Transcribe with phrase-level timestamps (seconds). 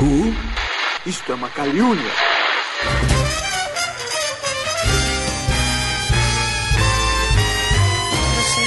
[0.00, 0.32] Who?
[1.04, 2.12] Isto é uma calúnia.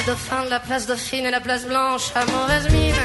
[0.06, 2.96] Dauphin de la place Dauphine et la place Blanche à mauvaise mine.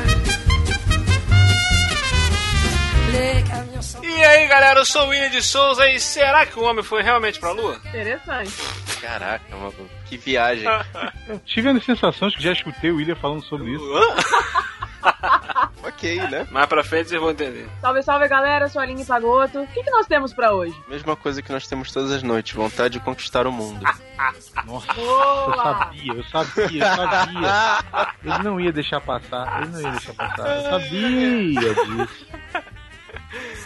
[4.03, 7.03] E aí, galera, eu sou o William de Souza e será que o homem foi
[7.03, 7.81] realmente pra lua?
[7.87, 8.53] Interessante.
[9.01, 9.89] Caraca, maluco.
[10.07, 10.67] Que viagem.
[11.29, 13.85] Eu tive a sensação de que já escutei o William falando sobre isso.
[15.97, 16.47] ok, né?
[16.51, 17.67] Mais pra frente vocês vão entender.
[17.81, 19.63] Salve, salve galera, eu sou a Aline Pagoto.
[19.63, 20.75] O que, que nós temos pra hoje?
[20.89, 23.81] Mesma coisa que nós temos todas as noites, vontade de conquistar o mundo.
[24.65, 25.57] Nossa, eu Boa!
[25.79, 28.13] sabia, eu sabia, eu sabia.
[28.37, 30.57] Ele não ia deixar passar, ele não ia deixar passar.
[30.57, 32.27] Eu sabia disso.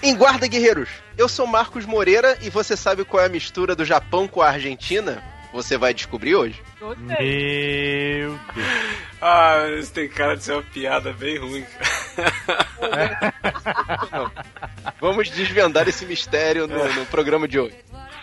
[0.02, 3.84] Em Guarda Guerreiros, eu sou Marcos Moreira e você sabe qual é a mistura do
[3.84, 5.22] Japão com a Argentina?
[5.52, 6.62] Você vai descobrir hoje.
[6.78, 8.20] Gostei.
[8.20, 8.66] Meu Deus.
[9.20, 13.34] Ah, isso tem cara de ser uma piada bem ruim, cara.
[15.00, 17.76] Vamos desvendar esse mistério no, no programa de hoje.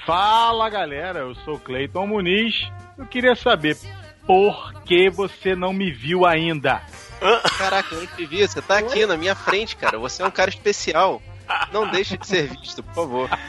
[0.05, 2.55] Fala galera, eu sou Cleiton Muniz.
[2.97, 3.77] Eu queria saber
[4.25, 6.81] por que você não me viu ainda?
[7.57, 9.97] Caraca, eu não te vi, você tá aqui na minha frente, cara.
[9.99, 11.21] Você é um cara especial.
[11.71, 13.29] Não deixe de ser visto, por favor.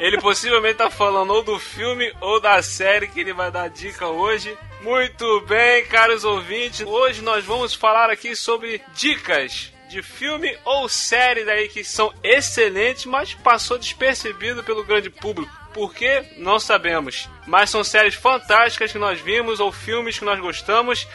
[0.00, 4.06] Ele possivelmente tá falando ou do filme ou da série que ele vai dar dica
[4.06, 4.56] hoje.
[4.80, 6.86] Muito bem, caros ouvintes.
[6.86, 13.04] Hoje nós vamos falar aqui sobre dicas de filme ou série daí que são excelentes,
[13.06, 15.52] mas passou despercebido pelo grande público.
[15.72, 16.24] Por quê?
[16.38, 17.28] Não sabemos.
[17.46, 21.06] Mas são séries fantásticas que nós vimos ou filmes que nós gostamos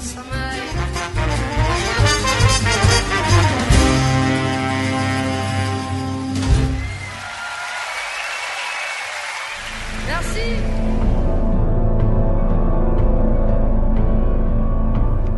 [0.00, 0.62] Sommeil.
[10.06, 10.80] Merci.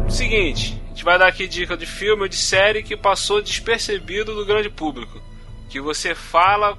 [0.08, 4.34] Seguinte, a gente vai dar aqui dica de filme ou de série que passou despercebido
[4.34, 5.20] do grande público.
[5.68, 6.78] Que você fala,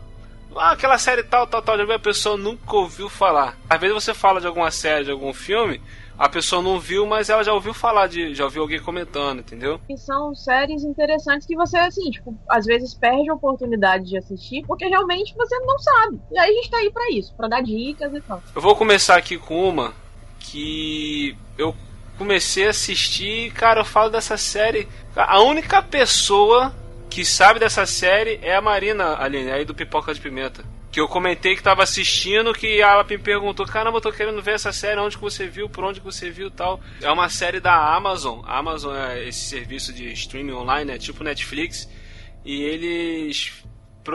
[0.55, 3.57] ah, aquela série tal, tal, tal, já viu, a pessoa nunca ouviu falar.
[3.69, 5.81] Às vezes você fala de alguma série, de algum filme,
[6.17, 9.79] a pessoa não viu, mas ela já ouviu falar, de, já ouviu alguém comentando, entendeu?
[9.89, 14.63] E são séries interessantes que você, assim, tipo, às vezes perde a oportunidade de assistir
[14.65, 16.19] porque realmente você não sabe.
[16.31, 18.41] E aí a gente tá aí pra isso, pra dar dicas e tal.
[18.55, 19.93] Eu vou começar aqui com uma
[20.39, 21.75] que eu
[22.17, 24.87] comecei a assistir cara, eu falo dessa série.
[25.15, 26.73] A única pessoa
[27.13, 30.66] que sabe dessa série é a Marina Aline, aí do Pipoca de Pimenta.
[30.91, 34.56] Que eu comentei que tava assistindo, que ela me perguntou, caramba, eu tô querendo ver
[34.56, 36.79] essa série, onde que você viu, por onde que você viu e tal.
[37.00, 38.41] É uma série da Amazon.
[38.46, 41.88] A Amazon é esse serviço de streaming online, é tipo Netflix.
[42.44, 43.63] E eles.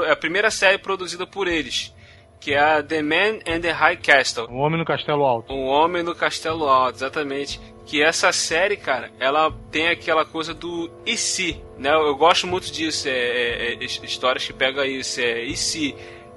[0.05, 1.95] É a primeira série produzida por eles.
[2.41, 4.49] Que é a The Man and the High Castle.
[4.51, 5.53] Um homem no castelo alto.
[5.53, 7.61] Um Homem no Castelo Alto, exatamente.
[7.89, 11.91] Que essa série, cara, ela tem aquela coisa do e se, né?
[11.95, 15.95] Eu gosto muito disso, é, é- é his- histórias que pegam isso, é e se.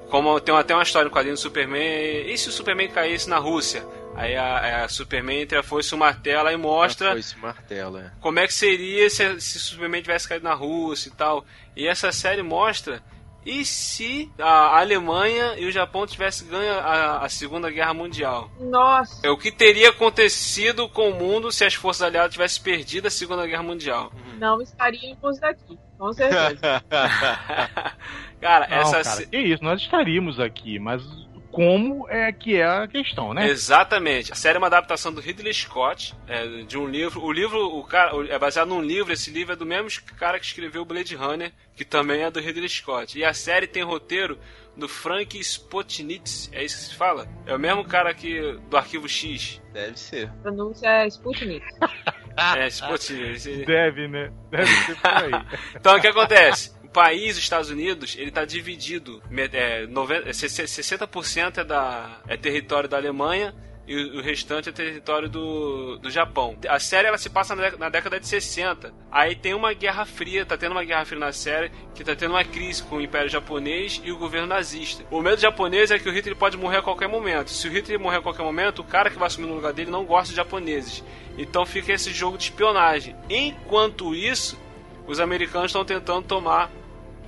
[0.09, 1.81] Como tem até uma história no quadrinho do Superman,
[2.25, 3.85] e se o Superman caísse na Rússia?
[4.15, 8.11] Aí a, a Superman entre a foice e o martelo e mostra martelo, é.
[8.19, 11.45] como é que seria se, se o Superman tivesse caído na Rússia e tal.
[11.75, 13.01] E essa série mostra
[13.45, 18.49] e se a Alemanha e o Japão tivessem ganho a, a Segunda Guerra Mundial.
[18.59, 23.07] Nossa, É o que teria acontecido com o mundo se as forças aliadas tivessem perdido
[23.07, 24.11] a Segunda Guerra Mundial.
[24.37, 26.59] não estaríamos daqui, com certeza.
[28.39, 31.03] cara, Não, essa cara, que isso, nós estaríamos aqui, mas
[31.51, 33.47] como é que é a questão, né?
[33.47, 34.31] Exatamente.
[34.31, 37.23] A série é uma adaptação do Ridley Scott, é, de um livro.
[37.23, 39.11] O livro, o cara, é baseado num livro.
[39.11, 42.69] Esse livro é do mesmo cara que escreveu Blade Runner, que também é do Ridley
[42.69, 43.17] Scott.
[43.17, 44.39] E a série tem roteiro
[44.75, 46.49] do Frank Spotnitz.
[46.53, 47.27] É isso que se fala?
[47.45, 49.61] É o mesmo cara que do Arquivo X.
[49.73, 50.29] Deve ser.
[50.29, 51.65] A pronúncia é Sputnik.
[52.55, 53.43] É, Spotnitz.
[53.43, 54.31] Deve, né?
[54.49, 55.31] Deve ser por aí.
[55.75, 56.71] Então o que acontece?
[56.91, 59.21] País, os Estados Unidos, ele está dividido.
[59.53, 63.53] É, 90, é, 60% é, da, é território da Alemanha
[63.87, 66.55] e o restante é território do, do Japão.
[66.69, 68.93] A série ela se passa na, na década de 60.
[69.11, 72.31] Aí tem uma guerra fria, tá tendo uma guerra fria na série, que tá tendo
[72.31, 75.03] uma crise com o Império Japonês e o governo nazista.
[75.09, 77.49] O medo japonês é que o Hitler pode morrer a qualquer momento.
[77.49, 79.91] Se o Hitler morrer a qualquer momento, o cara que vai assumir no lugar dele
[79.91, 81.03] não gosta de japoneses.
[81.37, 83.15] Então fica esse jogo de espionagem.
[83.29, 84.59] Enquanto isso,
[85.07, 86.71] os americanos estão tentando tomar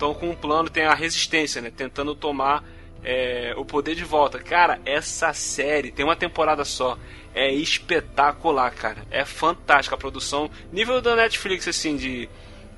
[0.04, 1.72] estão com um plano, tem a resistência, né?
[1.76, 2.64] Tentando tomar
[3.04, 4.40] é, o poder de volta.
[4.40, 6.98] Cara, essa série tem uma temporada só.
[7.34, 9.06] É espetacular, cara.
[9.10, 10.52] É fantástica a produção.
[10.72, 12.30] Nível da Netflix, assim, de,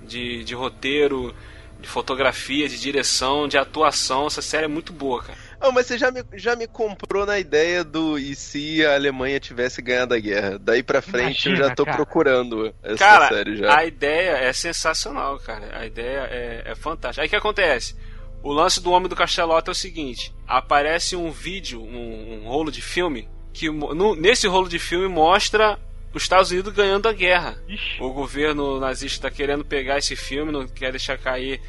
[0.03, 1.35] de, de roteiro,
[1.79, 4.27] de fotografia, de direção, de atuação.
[4.27, 5.37] Essa série é muito boa, cara.
[5.67, 9.39] Oh, mas você já me, já me comprou na ideia do e se a Alemanha
[9.39, 10.59] tivesse ganhado a guerra?
[10.59, 11.97] Daí pra frente eu Imagina, já tô cara.
[11.97, 13.75] procurando essa Cara, série já.
[13.77, 15.79] a ideia é sensacional, cara.
[15.79, 17.21] A ideia é, é fantástica.
[17.23, 17.95] Aí o que acontece?
[18.43, 22.71] O lance do Homem do Castelote é o seguinte: aparece um vídeo, um, um rolo
[22.71, 25.79] de filme, que no- nesse rolo de filme mostra
[26.13, 27.57] os Estados Unidos ganhando a guerra.
[27.67, 31.59] Ixi, O governo nazista está querendo pegar esse filme, não quer deixar cair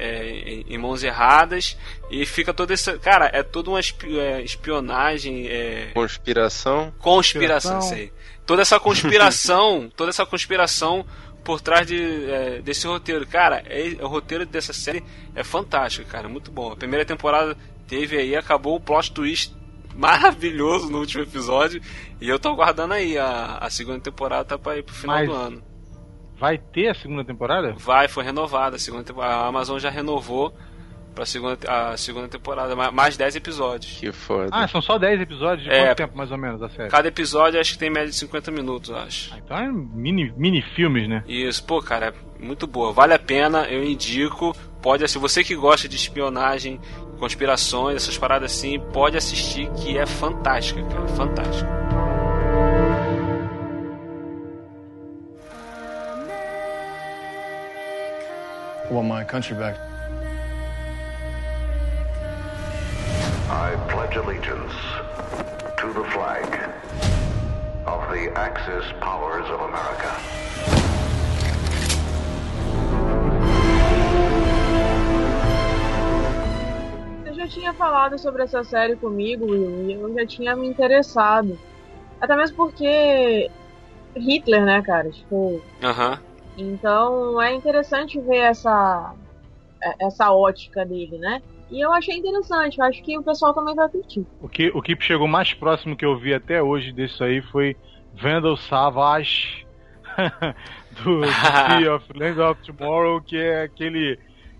[0.00, 1.76] é, em, em mãos erradas.
[2.10, 2.98] E fica toda essa.
[2.98, 5.46] Cara, é toda uma é, espionagem.
[5.48, 6.92] É, Conspiração.
[6.98, 7.82] conspiração, Conspiração.
[7.82, 8.12] sei.
[8.46, 11.04] Toda essa conspiração, toda essa conspiração
[11.44, 13.26] por trás de, é, desse roteiro.
[13.26, 15.02] Cara, é- o roteiro dessa série
[15.34, 16.72] é fantástico, cara, muito bom.
[16.72, 17.56] A primeira temporada
[17.86, 19.54] teve aí, acabou o plot twist
[19.94, 21.80] maravilhoso no último episódio.
[22.20, 25.28] E eu tô aguardando aí, a, a segunda temporada tá pra ir pro final Mas-
[25.28, 25.69] do ano.
[26.40, 27.74] Vai ter a segunda temporada?
[27.78, 29.34] Vai, foi renovada a segunda temporada.
[29.34, 30.52] A Amazon já renovou
[31.14, 33.98] pra segunda, a segunda temporada, ma- mais 10 episódios.
[34.00, 34.48] Que foda.
[34.52, 35.64] Ah, são só 10 episódios?
[35.64, 35.86] De É.
[35.86, 36.88] quanto tempo mais ou menos a série?
[36.88, 39.32] Cada episódio acho que tem média de 50 minutos, acho.
[39.34, 41.22] Ah, então é mini, mini filmes, né?
[41.28, 42.92] Isso, pô, cara, é muito boa.
[42.92, 44.56] Vale a pena, eu indico.
[44.80, 45.18] Pode assistir.
[45.20, 46.80] Você que gosta de espionagem,
[47.18, 51.06] conspirações, essas paradas assim, pode assistir, que é fantástica, cara.
[51.08, 51.89] Fantástica.
[58.90, 59.76] I want my country back.
[63.48, 64.72] I pledge allegiance
[65.78, 66.44] to the flag
[67.86, 70.10] of the Axis powers of America.
[77.22, 81.56] Você já tinha falado sobre essa série comigo, Will, e eu já tinha me interessado.
[82.20, 83.48] Até mesmo porque
[84.16, 85.08] Hitler, né, cara?
[85.10, 86.29] Tipo, Aham.
[86.56, 89.14] Então é interessante ver essa
[89.82, 91.42] é- essa ótica dele, né?
[91.70, 94.26] E eu achei interessante, eu acho que o pessoal também vai curtir.
[94.40, 97.76] O que, o que chegou mais próximo que eu vi até hoje disso aí foi
[98.12, 99.64] Vandal Savage
[101.04, 104.18] do, do Sea of Land of Tomorrow, que é aquele.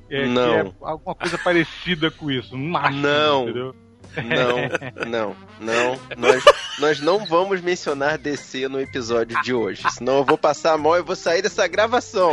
[0.09, 0.51] É, Não.
[0.51, 2.57] Que é alguma coisa parecida com isso.
[2.57, 3.43] Máximo, Não.
[3.43, 3.75] entendeu?
[4.17, 6.01] Não, não, não.
[6.17, 6.45] Nós,
[6.79, 9.83] nós não vamos mencionar DC no episódio de hoje.
[9.93, 12.33] Senão eu vou passar a mão e vou sair dessa gravação.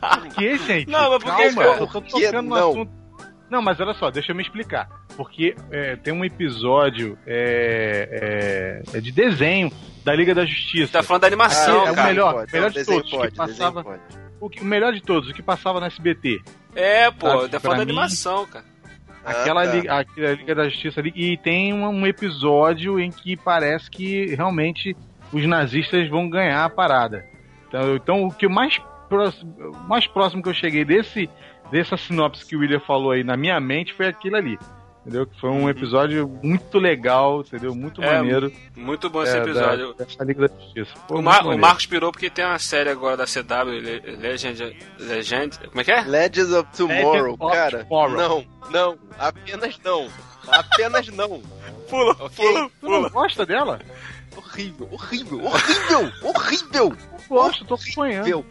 [0.00, 0.90] Por que, gente?
[0.90, 2.70] Não, mas por que, Calma, eu tô que tocando no não?
[2.70, 2.92] assunto.
[3.50, 4.88] Não, mas olha só, deixa eu me explicar.
[5.16, 9.70] Porque é, tem um episódio é, é, é de desenho
[10.04, 10.92] da Liga da Justiça.
[10.94, 12.08] Tá falando da animação, é o cara.
[12.08, 14.00] melhor, Pode, melhor de todos, que pode, desenho passava-.
[14.40, 16.40] O, que- o melhor de todos, o que passava no SBT.
[16.74, 18.64] É, pô, tá falando da animação, cara.
[19.24, 20.04] Aquela, Ah, tá.
[20.16, 21.12] Liga, Liga da Justiça ali.
[21.14, 24.96] E tem um, um episódio em que parece que realmente
[25.32, 27.24] os nazistas vão ganhar a parada.
[27.68, 31.28] Então, então o que mais próximo, o mais próximo que eu cheguei desse,
[31.70, 34.58] dessa sinopse que o William falou aí na minha mente foi aquilo ali.
[35.02, 35.26] Entendeu?
[35.26, 37.74] Que foi um episódio muito legal, entendeu?
[37.74, 38.52] Muito É, maneiro.
[38.76, 39.94] Muito bom esse é, episódio.
[39.94, 40.92] Da, dessa Liga da Justiça.
[41.08, 41.58] Pô, O, Mar o.
[41.58, 44.76] Marcos pirou porque tem uma série agora da CW, Le- Legend.
[45.00, 45.58] Legend.
[45.68, 46.02] Como é que é?
[46.02, 47.84] Legends of Tomorrow, Legends of cara.
[47.84, 48.16] Tomorrow.
[48.16, 48.98] Não, não.
[49.18, 50.08] Apenas não.
[50.46, 51.42] Apenas não.
[51.90, 52.36] Pula, Ok.
[52.46, 53.08] pula, Tu não pula.
[53.10, 53.80] gosta dela?
[54.36, 56.96] Horrível, horrível, horrível, horrível.
[57.28, 58.44] Gosto, tô acompanhando.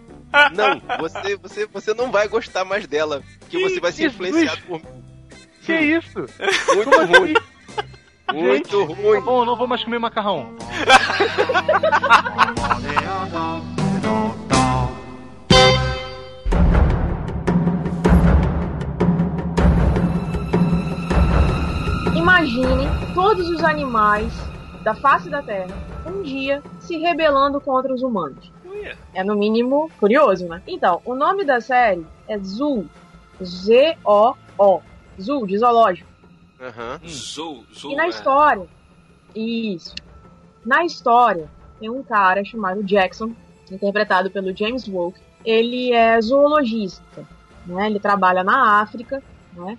[0.53, 3.21] Não, você, você, você não vai gostar mais dela.
[3.39, 4.29] Porque você vai ser Jesus.
[4.29, 4.81] influenciado por
[5.65, 6.25] Que isso?
[6.75, 7.13] muito Como assim?
[7.13, 7.33] ruim.
[8.33, 9.21] Muito Tá ruim.
[9.21, 10.55] bom, não vou mais comer macarrão.
[22.15, 24.31] Imagine todos os animais
[24.83, 25.75] da face da Terra
[26.05, 28.51] um dia se rebelando contra os humanos.
[29.13, 30.61] É no mínimo curioso, né?
[30.67, 32.87] Então, o nome da série é Zoo.
[33.43, 34.81] Z-O-O.
[35.21, 36.09] Zoo, de zoológico.
[36.59, 36.99] Aham.
[37.07, 37.91] Zou, Zou.
[37.91, 38.09] E na é.
[38.09, 38.67] história,
[39.35, 39.95] isso.
[40.65, 41.49] Na história,
[41.79, 43.33] tem um cara chamado Jackson,
[43.71, 45.19] interpretado pelo James Woke.
[45.43, 47.27] Ele é zoologista,
[47.65, 47.87] né?
[47.87, 49.23] Ele trabalha na África,
[49.53, 49.77] né?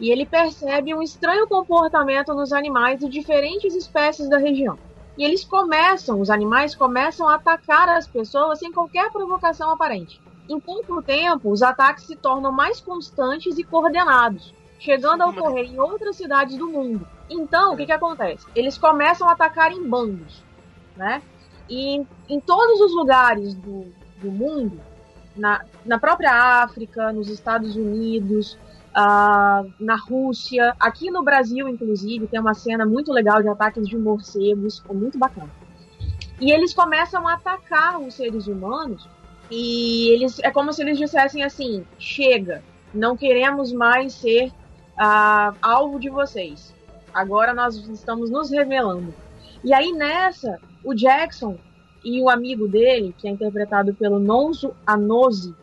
[0.00, 4.78] E ele percebe um estranho comportamento nos animais de diferentes espécies da região.
[5.16, 10.20] E eles começam, os animais começam a atacar as pessoas sem qualquer provocação aparente.
[10.48, 15.78] Em pouco tempo, os ataques se tornam mais constantes e coordenados, chegando a ocorrer em
[15.78, 17.06] outras cidades do mundo.
[17.28, 18.46] Então, o que, que acontece?
[18.54, 20.42] Eles começam a atacar em bandos,
[20.96, 21.22] né?
[21.68, 23.86] E em, em todos os lugares do,
[24.20, 24.80] do mundo,
[25.36, 28.58] na, na própria África, nos Estados Unidos,
[28.94, 33.96] ah, na Rússia, aqui no Brasil, inclusive, tem uma cena muito legal de ataques de
[33.96, 35.50] morcegos, muito bacana.
[36.40, 39.08] E eles começam a atacar os seres humanos
[39.50, 42.62] e eles é como se eles dissessem assim: chega,
[42.92, 44.52] não queremos mais ser
[44.98, 46.74] ah, alvo de vocês.
[47.12, 49.14] Agora nós estamos nos revelando.
[49.62, 51.56] E aí nessa, o Jackson
[52.04, 55.54] e o amigo dele, que é interpretado pelo Nonso Anose,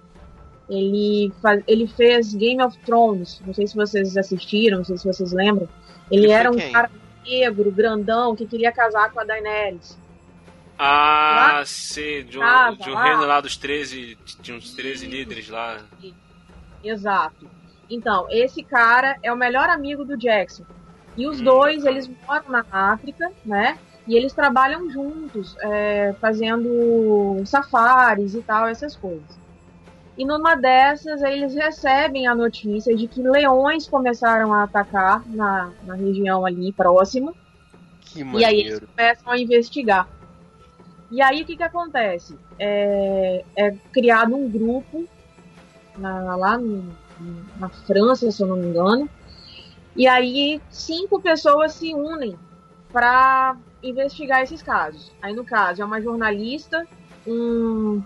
[0.70, 3.42] ele, faz, ele fez Game of Thrones.
[3.46, 5.68] Não sei se vocês assistiram, não sei se vocês lembram.
[6.10, 6.72] Ele Ele era um quem?
[6.72, 6.90] cara
[7.26, 10.00] negro, grandão, que queria casar com a Daenerys.
[10.80, 11.66] Ah, Lá?
[11.66, 13.04] sim, de um, Casa, de um lá.
[13.04, 14.18] reino lá dos 13.
[14.42, 15.80] Tinha uns 13 líderes lá.
[16.84, 17.48] Exato.
[17.92, 20.64] Então, esse cara é o melhor amigo do Jackson.
[21.18, 23.78] E os dois, eles moram na África, né?
[24.08, 29.40] E eles trabalham juntos, é, fazendo safaris e tal, essas coisas.
[30.18, 35.96] E numa dessas, eles recebem a notícia de que leões começaram a atacar na, na
[35.96, 37.34] região ali próxima.
[38.02, 40.08] Que E aí eles começam a investigar.
[41.12, 42.38] E aí o que que acontece?
[42.58, 45.06] É, é criado um grupo
[45.98, 46.96] na- lá no-
[47.60, 49.10] na França, se eu não me engano.
[49.96, 52.38] E aí cinco pessoas se unem
[52.92, 55.12] para investigar esses casos.
[55.22, 56.88] Aí no caso é uma jornalista,
[57.28, 58.02] um,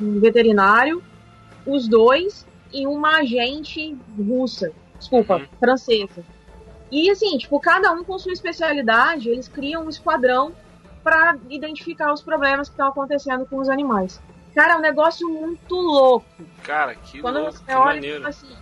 [0.00, 1.02] um veterinário,
[1.66, 5.46] os dois e uma agente russa, desculpa, Uhum.
[5.58, 6.24] francesa.
[6.90, 10.52] E assim, tipo, cada um com sua especialidade, eles criam um esquadrão
[11.02, 14.20] para identificar os problemas que estão acontecendo com os animais.
[14.56, 16.26] Cara, é um negócio muito louco.
[16.64, 18.16] Cara, que Quando louco, você que olha, maneiro.
[18.16, 18.56] tipo assim,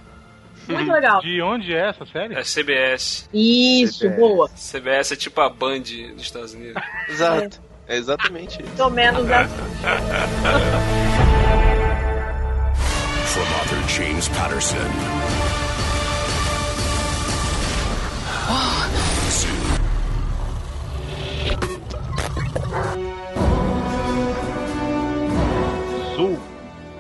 [0.68, 1.20] muito legal.
[1.20, 2.34] De onde é essa série?
[2.34, 3.28] É CBS.
[3.32, 4.18] Isso, CBS.
[4.18, 4.48] boa.
[4.56, 6.82] CBS é tipo a Band dos Estados Unidos.
[7.08, 7.62] Exato.
[7.86, 8.72] É exatamente isso.
[8.76, 9.54] Pelo menos assim.
[13.26, 14.78] From author James Patterson.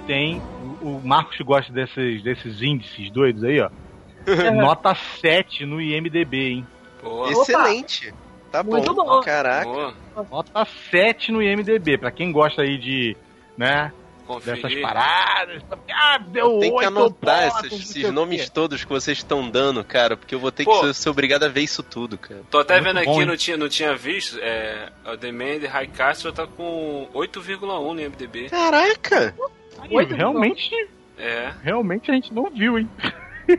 [0.06, 0.40] Tem.
[0.82, 3.70] O Marcos gosta desses, desses índices doidos aí, ó.
[4.54, 6.66] Nota 7 no IMDB, hein?
[7.00, 8.12] Pô, Excelente.
[8.50, 9.04] Tá Muito bom.
[9.04, 9.20] bom.
[9.20, 9.64] Caraca.
[9.64, 9.94] boa.
[10.30, 11.98] Nota 7 no IMDB.
[11.98, 13.16] Pra quem gosta aí de.
[13.56, 13.92] né?
[14.42, 14.80] Dessas Conferir.
[14.80, 15.62] paradas.
[15.92, 19.84] Ah, deu Tem que 8 anotar pontos, esses, esses nomes todos que vocês estão dando,
[19.84, 20.80] cara, porque eu vou ter Pô.
[20.80, 22.40] que ser, ser obrigado a ver isso tudo, cara.
[22.50, 24.38] Tô até Muito vendo aqui, bom, não tinha, não tinha visto.
[24.40, 24.90] É,
[25.30, 28.48] Man The High Castle tá com 8,1 no MDB.
[28.48, 29.34] Caraca!
[29.90, 30.70] Oito realmente,
[31.18, 31.52] É.
[31.62, 32.88] realmente a gente não viu, hein?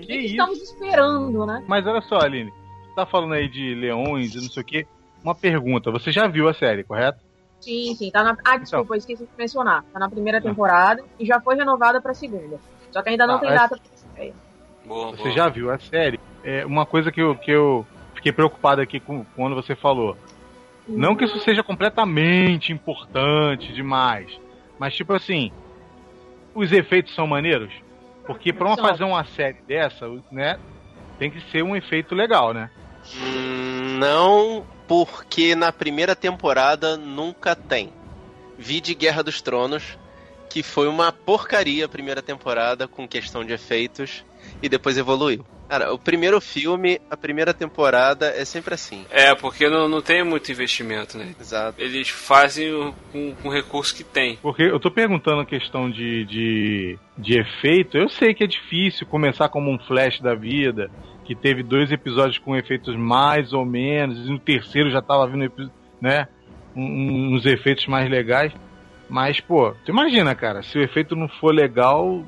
[0.00, 0.26] Que isso?
[0.32, 1.64] estamos esperando, né?
[1.66, 2.50] Mas olha só, Aline.
[2.88, 4.86] Você tá falando aí de leões e não sei o quê.
[5.22, 5.90] Uma pergunta.
[5.90, 7.18] Você já viu a série, correto?
[7.60, 8.10] Sim, sim.
[8.10, 8.36] Tá na...
[8.44, 9.82] Ah, desculpa, eu esqueci de mencionar.
[9.92, 12.60] Tá na primeira temporada e já foi renovada pra segunda.
[12.92, 13.76] Só que ainda não Ah, tem essa- data
[14.14, 14.26] pra.
[14.84, 15.30] Boa, Você boa.
[15.32, 16.20] já viu a série?
[16.44, 20.16] É uma coisa que eu, que eu fiquei preocupado aqui com quando você falou.
[20.86, 24.38] Não que isso seja completamente importante demais,
[24.78, 25.52] mas tipo assim,
[26.54, 27.72] os efeitos são maneiros,
[28.26, 30.58] porque pra uma fazer uma série dessa, né,
[31.18, 32.70] tem que ser um efeito legal, né?
[33.16, 37.92] Hum, não, porque na primeira temporada nunca tem.
[38.58, 39.98] Vi de Guerra dos Tronos,
[40.48, 44.24] que foi uma porcaria a primeira temporada com questão de efeitos
[44.62, 45.44] e depois evoluiu.
[45.68, 49.04] Cara, o primeiro filme, a primeira temporada é sempre assim.
[49.10, 51.34] É, porque não, não tem muito investimento, né?
[51.40, 51.80] Exato.
[51.80, 54.36] Eles fazem o- com, com o recurso que tem.
[54.42, 59.06] Porque eu tô perguntando a questão de, de, de efeito, eu sei que é difícil
[59.06, 60.90] começar como um flash da vida,
[61.24, 65.50] que teve dois episódios com efeitos mais ou menos, e no terceiro já tava vindo,
[66.00, 66.28] né,
[66.76, 68.52] um- uns efeitos mais legais.
[69.08, 72.22] Mas, pô, tu imagina, cara, se o efeito não for legal,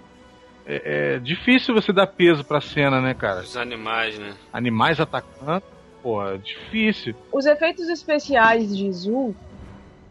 [0.66, 3.40] é, é difícil você dar peso pra cena, né, cara?
[3.40, 4.34] Os animais, né?
[4.52, 5.62] Animais atacando,
[6.02, 7.14] pô, é difícil.
[7.32, 9.34] Os efeitos especiais de Zoo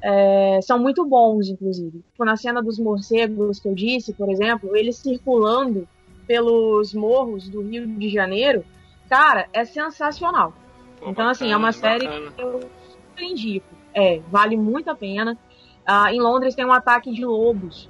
[0.02, 2.04] é, são muito bons, inclusive.
[2.12, 5.88] Tipo, na cena dos morcegos que eu disse, por exemplo, eles circulando
[6.28, 8.64] pelos morros do Rio de Janeiro,
[9.10, 10.54] cara, é sensacional.
[11.00, 12.32] Pô, então, assim, é uma bacana, série bacana.
[12.32, 13.68] que eu super indico.
[13.94, 15.38] É, vale muito a pena.
[15.86, 17.90] Ah, em Londres tem um ataque de lobos.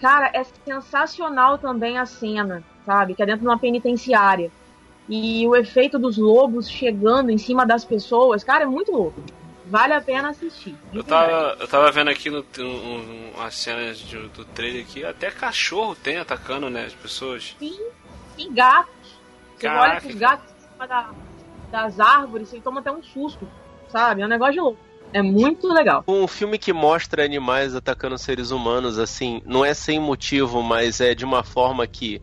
[0.00, 3.14] Cara, é sensacional também a cena, sabe?
[3.14, 4.50] Que é dentro de uma penitenciária.
[5.08, 9.22] E o efeito dos lobos chegando em cima das pessoas, cara, é muito louco.
[9.66, 10.74] Vale a pena assistir.
[10.92, 15.30] Eu tava, eu tava vendo aqui no, um, umas cenas de- do trailer aqui, até
[15.30, 17.56] cachorro tem atacando, né, as pessoas.
[17.58, 17.78] Sim,
[18.36, 18.92] e gatos.
[19.56, 19.90] Você Caraca.
[19.92, 21.10] olha pros gatos em cima da-
[21.70, 23.48] das árvores, você toma até um susto,
[23.88, 24.20] sabe?
[24.22, 24.78] É um negócio de louco.
[25.14, 26.02] É muito legal.
[26.08, 31.14] Um filme que mostra animais atacando seres humanos, assim, não é sem motivo, mas é
[31.14, 32.20] de uma forma que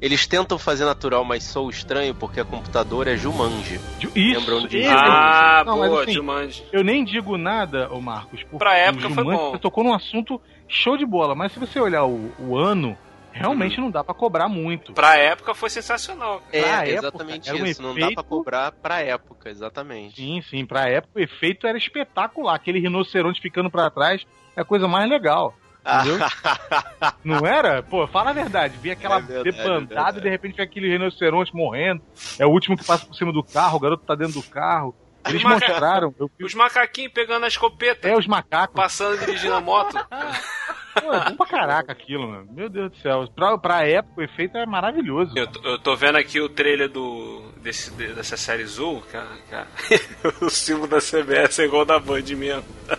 [0.00, 3.78] eles tentam fazer natural, mas sou estranho, porque a computador é Jumanji.
[4.00, 6.64] Ju- Isso, Lembrando de esse- Ah, Não, boa, assim, Jumanji.
[6.72, 8.40] Eu nem digo nada, ô Marcos.
[8.44, 9.50] Porque Pra época o foi Jumanji, bom.
[9.52, 12.96] Você tocou num assunto show de bola, mas se você olhar o, o ano,
[13.32, 13.84] realmente Uhum.
[13.84, 14.92] não dá pra cobrar muito.
[14.92, 16.42] Pra época foi sensacional.
[16.52, 17.82] É, Pra época, exatamente era um isso.
[17.82, 20.16] Não dá efeito- pra cobrar pra época, exatamente.
[20.16, 22.54] Sim, sim, pra época o efeito era espetacular.
[22.54, 24.24] Aquele rinoceronte ficando pra trás
[24.56, 25.54] é a coisa mais legal.
[25.84, 26.18] Entendeu?
[27.24, 27.82] Não era?
[27.82, 28.76] Pô, fala a verdade.
[28.80, 32.00] Vi aquela É verdade, debandada é e de repente vem aquele rinoceronte morrendo.
[32.38, 34.94] É o último que passa por cima do carro, o garoto tá dentro do carro.
[35.26, 36.12] Eles mostraram.
[36.18, 38.74] Eu Os macaquinhos pegando a escopeta, é os macacos.
[38.76, 39.94] passando dirigindo a moto.
[41.00, 42.46] Pô, é bom pra caraca aquilo, mano.
[42.52, 43.26] Meu Deus do céu.
[43.34, 45.32] Pra, pra época o efeito é maravilhoso.
[45.36, 49.28] Eu, tô- eu tô vendo aqui o trailer do, desse, de- dessa série Zul, cara,
[49.50, 49.66] cara.
[50.42, 52.64] o símbolo da CBS é igual da Band mesmo.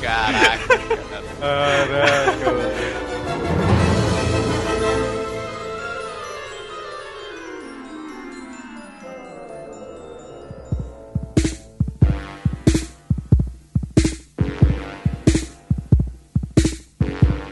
[0.00, 0.78] Caraca.
[1.40, 2.50] Caraca,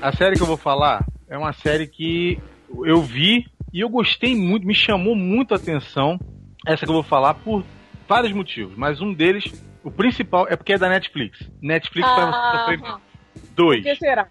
[0.03, 2.37] A série que eu vou falar é uma série que
[2.85, 6.19] eu vi e eu gostei muito, me chamou muito a atenção.
[6.67, 7.65] Essa que eu vou falar por
[8.09, 9.45] vários motivos, mas um deles,
[9.85, 11.49] o principal, é porque é da Netflix.
[11.63, 12.99] Netflix Ah, pra você
[13.55, 13.83] dois.
[13.85, 14.27] que será?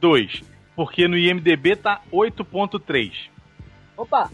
[0.00, 0.42] 2.
[0.74, 3.12] Porque no IMDB tá 8.3.
[3.94, 4.30] Opa,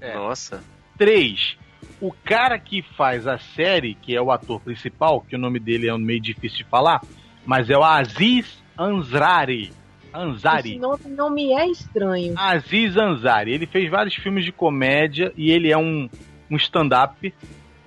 [0.00, 0.14] É.
[0.14, 0.64] Nossa.
[0.96, 1.56] 3.
[2.00, 5.88] O cara que faz a série, que é o ator principal, que o nome dele
[5.88, 7.02] é meio difícil de falar,
[7.46, 9.72] mas é o Aziz Ansari.
[10.14, 10.70] Ansari.
[10.70, 12.34] esse nome não me é estranho.
[12.36, 13.52] Aziz Ansari.
[13.52, 16.08] Ele fez vários filmes de comédia e ele é um,
[16.50, 17.34] um stand-up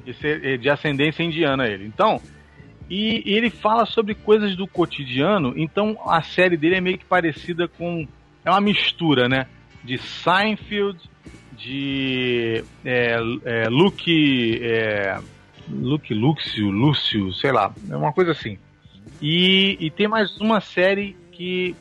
[0.04, 1.86] de, de ascendência indiana, ele.
[1.86, 2.22] Então,
[2.90, 7.06] e, e ele fala sobre coisas do cotidiano, então a série dele é meio que
[7.06, 8.06] parecida com.
[8.44, 9.48] É uma mistura, né?
[9.84, 11.00] De Seinfeld,
[11.54, 14.60] de é, é, Luke.
[14.62, 15.20] É,
[15.70, 18.58] Luke Luxio, Lúcio, sei lá, é uma coisa assim.
[19.22, 21.76] E, e tem mais uma série que,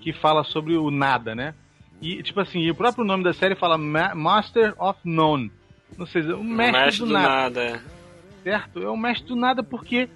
[0.00, 1.54] que fala sobre o nada, né?
[2.00, 5.50] E, tipo assim, o próprio nome da série fala Ma- Master of None.
[5.96, 7.60] Não sei, o mestre, Mestre do, do nada, nada.
[7.62, 7.80] é.
[8.42, 8.82] certo?
[8.82, 10.08] É o mestre do nada porque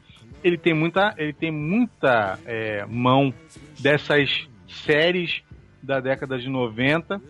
[0.42, 3.32] ele tem muita, ele tem muita é, mão
[3.78, 5.42] dessas séries
[5.82, 7.20] da década de 90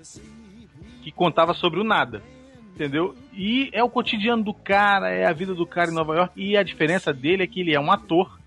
[1.03, 2.23] que contava sobre o nada.
[2.75, 3.15] Entendeu?
[3.33, 6.33] E é o cotidiano do cara, é a vida do cara em Nova York.
[6.41, 8.40] E a diferença dele é que ele é um ator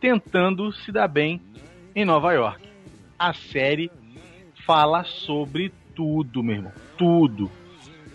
[0.00, 1.40] tentando se dar bem
[1.94, 2.66] em Nova York.
[3.18, 3.90] A série
[4.66, 6.72] fala sobre tudo, meu irmão.
[6.96, 7.50] Tudo.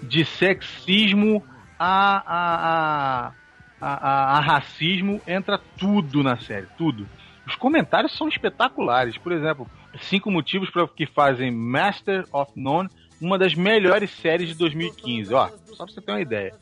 [0.01, 1.43] De sexismo
[1.77, 3.31] a, a,
[3.79, 6.67] a, a, racismo, entra tudo na série.
[6.77, 7.07] Tudo.
[7.45, 9.17] Os comentários são espetaculares.
[9.17, 9.67] Por exemplo,
[10.01, 12.89] cinco motivos para que fazem Master of None
[13.21, 15.33] uma das melhores séries de 2015.
[15.33, 16.53] Ó, só pra você ter uma ideia.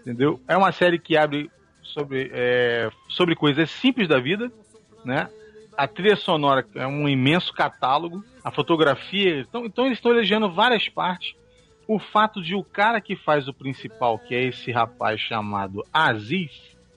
[0.00, 0.40] Entendeu?
[0.48, 1.50] É uma série que abre
[1.82, 4.50] sobre, é, sobre coisas simples da vida,
[5.04, 5.28] né?
[5.76, 9.40] A trilha sonora é um imenso catálogo, a fotografia.
[9.40, 11.34] Então, então eles estão elegendo várias partes.
[11.88, 16.50] O fato de o cara que faz o principal, que é esse rapaz chamado Aziz,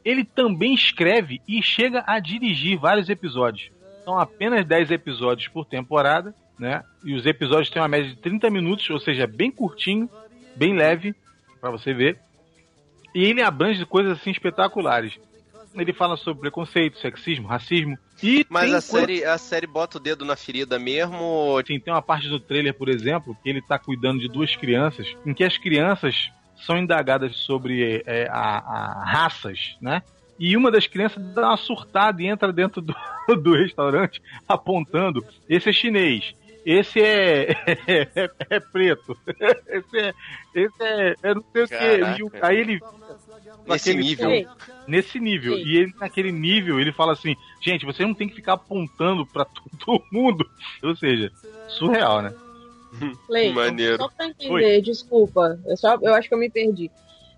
[0.04, 3.72] ele também escreve e chega a dirigir vários episódios.
[4.04, 6.84] São apenas 10 episódios por temporada, né?
[7.04, 10.08] E os episódios têm uma média de 30 minutos, ou seja, bem curtinho,
[10.56, 11.16] bem leve,
[11.60, 12.20] para você ver.
[13.16, 15.18] E ele abrange coisas assim espetaculares.
[15.74, 17.98] Ele fala sobre preconceito, sexismo, racismo.
[18.22, 21.58] E Mas a coisa- série, a série bota o dedo na ferida mesmo?
[21.58, 25.08] Assim, tem uma parte do trailer, por exemplo, que ele tá cuidando de duas crianças,
[25.26, 26.30] em que as crianças
[26.66, 30.02] são indagadas sobre é, a, a raças, né?
[30.38, 32.94] E uma das crianças dá uma surtada e entra dentro do,
[33.42, 36.34] do restaurante apontando: esse é chinês,
[36.66, 37.52] esse é,
[37.88, 39.16] é, é preto,
[39.68, 40.14] esse é,
[40.56, 42.14] esse é, é não sei o Caraca.
[42.16, 42.20] que.
[42.20, 42.80] E o- aí ele.
[43.68, 44.30] Nesse nível.
[44.88, 45.56] Nesse nível.
[45.56, 45.64] Sim.
[45.66, 49.46] E ele, naquele nível, ele fala assim: gente, você não tem que ficar apontando pra
[49.86, 50.46] todo mundo.
[50.84, 51.32] Ou seja,
[51.70, 52.34] surreal, né?
[53.28, 53.98] Cleiton, Maneiro.
[53.98, 56.90] só pra entender, desculpa, eu, só, eu acho que eu me perdi.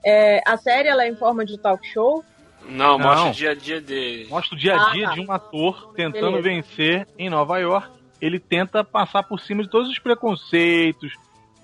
[0.06, 2.24] É, a série ela é em forma de talk show?
[2.70, 3.30] Não, mostra Não.
[3.30, 4.28] o dia a dia dele.
[4.30, 6.42] Mostra o dia a dia Ah, de um ator tentando Beleza.
[6.44, 7.90] vencer em Nova York.
[8.22, 11.14] Ele tenta passar por cima de todos os preconceitos,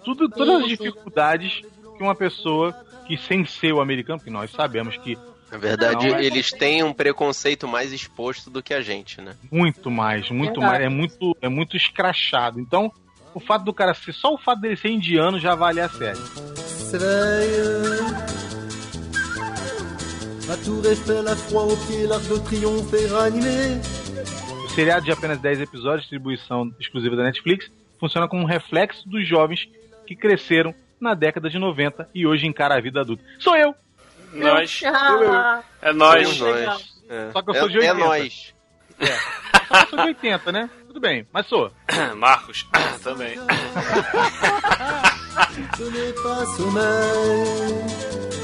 [0.04, 2.74] tudo, todas as dificuldades que que uma pessoa
[3.08, 5.18] que sem ser o americano, porque nós sabemos que
[5.52, 9.36] Na verdade, Não, é- eles têm um preconceito mais exposto do que a gente, né?
[9.52, 10.80] muito mais, muito Verdade.
[10.80, 12.60] mais, é muito, é muito escrachado.
[12.60, 12.92] Então,
[13.36, 16.18] o fato do cara ser, só o fato dele ser indiano já vale a série.
[20.48, 23.80] La tour Eiffel a froid aux pieds, l'Arc de Triomphe est ranimé.
[24.76, 29.70] Seriado de apenas 10 episódios, distribuição exclusiva da Netflix, funciona como um reflexo dos jovens
[30.08, 33.24] que cresceram na década de 90 e hoje encara a vida adulta.
[33.40, 33.76] Sou eu!
[34.34, 34.82] Nós.
[34.86, 36.42] Ah, É nós.
[37.10, 37.32] É.
[37.32, 38.06] Só que eu É- sou de É 80.
[38.08, 38.54] nós.
[39.68, 40.70] Só que eu sou de 80, né?
[40.88, 41.72] Tudo bem, mas sou.
[42.18, 42.68] Marcos
[43.04, 43.36] também.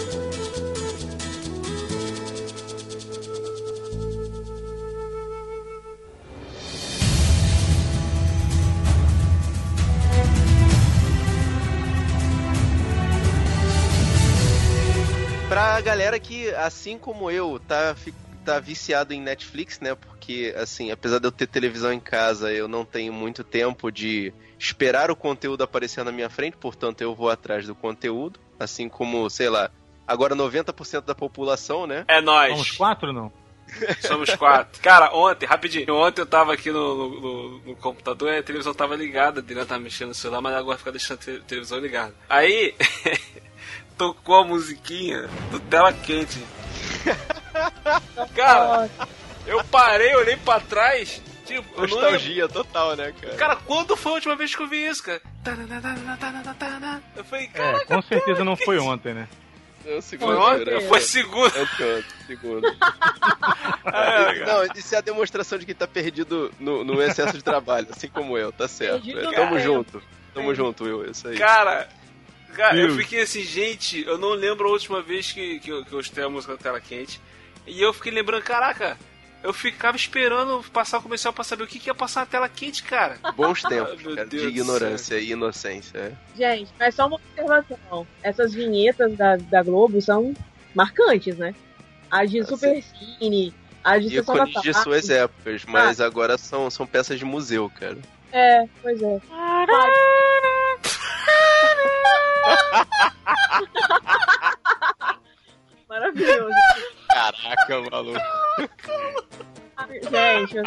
[15.79, 17.95] Pra galera que, assim como eu, tá,
[18.43, 19.95] tá viciado em Netflix, né?
[19.95, 24.33] Porque, assim, apesar de eu ter televisão em casa, eu não tenho muito tempo de
[24.59, 28.41] esperar o conteúdo aparecer na minha frente, portanto eu vou atrás do conteúdo.
[28.59, 29.71] Assim como, sei lá,
[30.05, 32.03] agora 90% da população, né?
[32.09, 32.51] É nós.
[32.51, 33.31] Somos quatro não?
[34.01, 34.81] Somos quatro.
[34.83, 35.95] Cara, ontem, rapidinho.
[35.95, 39.41] Ontem eu tava aqui no, no- no- no computador e a televisão tava ligada.
[39.79, 42.13] Mexendo no celular, mas agora fica deixando a te- televisão ligada.
[42.27, 42.73] Aí,
[43.99, 46.41] tocou a musiquinha do Tela Quente.
[48.33, 48.89] Cara,
[49.45, 51.21] eu parei, olhei pra trás.
[51.45, 51.95] Tipo, eu não.
[52.01, 53.35] Nostalgia total, né, cara?
[53.35, 55.19] Cara, quando foi a última vez que eu vi isso, cara?
[57.15, 59.27] Eu falei, cara, É, com certeza não foi ontem, né?
[59.85, 60.37] É foi segundo.
[60.39, 60.65] ontem?
[60.65, 60.81] né?
[60.81, 61.59] Foi segunda.
[61.59, 62.67] Anteontem, segundo.
[63.85, 64.45] É, cara.
[64.45, 68.07] Não, isso é a demonstração de que tá perdido no, no excesso de trabalho, assim
[68.07, 69.01] como eu, tá certo.
[69.03, 69.59] Perdido É, Tamo tempo.
[69.59, 70.03] junto.
[70.33, 71.35] Tamo junto, Will, isso aí.
[71.37, 71.89] Cara,
[72.55, 72.97] cara, eu Deus.
[72.97, 76.23] fiquei assim, gente, eu não lembro a última vez que, que, eu, que eu escutei
[76.23, 77.19] a música tela quente.
[77.67, 78.97] E eu fiquei lembrando, caraca,
[79.43, 82.49] eu ficava esperando passar o comercial pra saber o que, que ia passar na tela
[82.49, 83.17] quente, cara.
[83.37, 85.97] Bons tempos, cara, Deus de ignorância e inocência.
[85.97, 86.11] é.
[86.35, 88.07] Gente, mas só uma observação.
[88.23, 90.33] Essas vinhetas da, da Globo são
[90.75, 91.53] marcantes, né?
[92.11, 94.83] As de Ah, Super Cine, as de Sessão da Ícones de Tarde.
[94.83, 97.97] suas épocas, mas agora são, são peças de museu, cara.
[98.31, 99.19] É, pois é.
[105.87, 106.55] Maravilhoso.
[107.07, 108.19] Caraca, maluco.
[110.11, 110.63] Gente, eu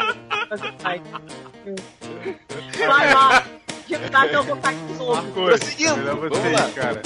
[0.49, 1.01] fazer mais.
[2.87, 3.43] Vai lá.
[4.11, 5.13] Tá que eu vou ficar de novo.
[5.15, 6.71] Marcos, Prosseguindo, melhor você vamos ir, lá.
[6.71, 7.01] cara.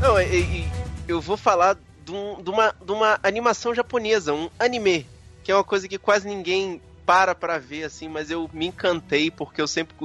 [0.00, 0.68] Não, e, e
[1.06, 5.06] eu vou falar de, um- de uma, de uma animação japonesa, um anime,
[5.42, 9.30] que é uma coisa que quase ninguém para pra ver, assim, mas eu me encantei
[9.30, 9.96] porque eu sempre.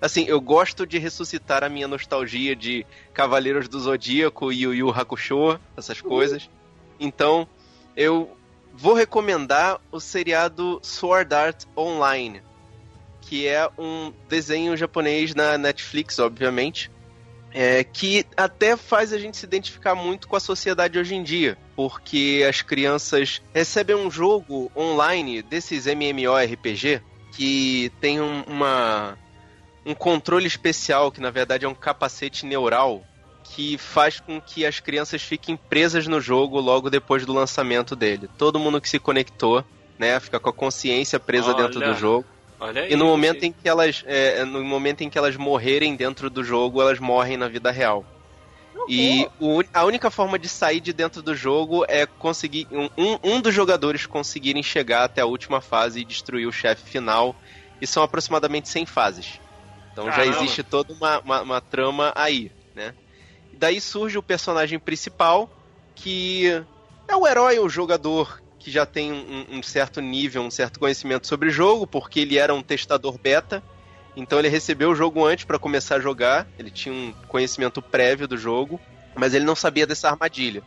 [0.00, 4.90] Assim, eu gosto de ressuscitar a minha nostalgia de Cavaleiros do Zodíaco e Yu Yu
[4.90, 6.50] Hakusho, essas coisas.
[6.98, 7.46] Então,
[7.96, 8.36] eu
[8.74, 12.42] vou recomendar o seriado Sword Art Online,
[13.20, 16.90] que é um desenho japonês na Netflix, obviamente,
[17.52, 21.56] é, que até faz a gente se identificar muito com a sociedade hoje em dia,
[21.74, 29.16] porque as crianças recebem um jogo online desses MMORPG que tem um, uma
[29.86, 33.02] um controle especial que na verdade é um capacete neural
[33.44, 38.28] que faz com que as crianças fiquem presas no jogo logo depois do lançamento dele.
[38.36, 39.64] Todo mundo que se conectou,
[39.98, 41.92] né, fica com a consciência presa dentro Olha.
[41.92, 42.26] do jogo.
[42.60, 42.92] Olha aí.
[42.92, 46.42] E no momento em que elas, é, no momento em que elas morrerem dentro do
[46.42, 48.04] jogo, elas morrem na vida real.
[48.88, 53.40] E o a única forma de sair de dentro do jogo é conseguir um, um,
[53.40, 57.36] dos jogadores conseguirem chegar até a última fase e destruir o chefe final.
[57.80, 59.40] E são aproximadamente 100 fases.
[59.92, 60.38] Então já Caramba.
[60.38, 62.94] existe toda uma, uma, uma trama aí, né?
[63.52, 65.50] E daí surge o personagem principal,
[65.94, 66.46] que
[67.06, 71.26] é o herói, o jogador que já tem um, um certo nível, um certo conhecimento
[71.26, 73.64] sobre o jogo, porque ele era um testador beta.
[74.16, 78.26] Então ele recebeu o jogo antes para começar a jogar, ele tinha um conhecimento prévio
[78.28, 78.82] do jogo,
[79.16, 80.64] mas ele não sabia dessa armadilha.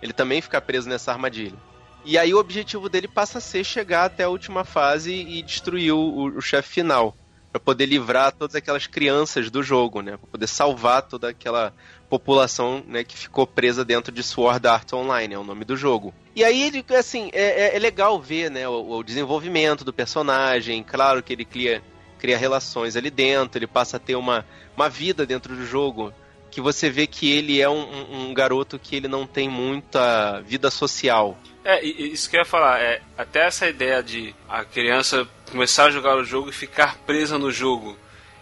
[0.00, 1.58] Ele também fica preso nessa armadilha.
[2.04, 5.92] E aí o objetivo dele passa a ser chegar até a última fase e destruir
[5.92, 7.18] o, o- o chefe final.
[7.54, 10.16] Pra poder livrar todas aquelas crianças do jogo, né?
[10.16, 11.72] Pra poder salvar toda aquela
[12.10, 16.12] população né, que ficou presa dentro de Sword Art Online, é o nome do jogo.
[16.34, 20.82] E aí, assim, é, é- é legal ver né, o, o desenvolvimento do personagem.
[20.82, 21.80] Claro que ele cria,
[22.18, 24.44] cria relações ali dentro, ele passa a ter uma,
[24.76, 26.12] uma vida dentro do jogo.
[26.50, 30.72] Que você vê que ele é um- um garoto que ele não tem muita vida
[30.72, 31.38] social.
[31.64, 35.90] É, isso que eu ia falar, é, até essa ideia de a criança começar a
[35.90, 37.96] jogar o jogo e ficar presa no jogo.